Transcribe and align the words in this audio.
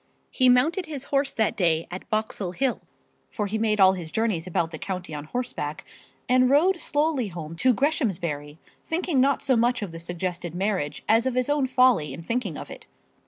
He 0.31 0.49
mounted 0.49 0.87
his 0.87 1.03
horse 1.03 1.31
that 1.31 1.55
day 1.55 1.85
at 1.91 2.09
Boxall 2.09 2.53
Hill 2.53 2.81
for 3.29 3.45
he 3.45 3.59
made 3.59 3.79
all 3.79 3.93
his 3.93 4.11
journeys 4.11 4.47
about 4.47 4.71
the 4.71 4.79
county 4.79 5.13
on 5.13 5.25
horseback 5.25 5.85
and 6.27 6.49
rode 6.49 6.81
slowly 6.81 7.27
home 7.27 7.55
to 7.57 7.71
Greshamsbury, 7.71 8.57
thinking 8.83 9.21
not 9.21 9.43
so 9.43 9.55
much 9.55 9.83
of 9.83 9.91
the 9.91 9.99
suggested 9.99 10.55
marriage 10.55 11.03
as 11.07 11.27
of 11.27 11.35
his 11.35 11.51
own 11.51 11.67
folly 11.67 12.15
in 12.15 12.23
thinking 12.23 12.57
of 12.57 12.71
it. 12.71 12.87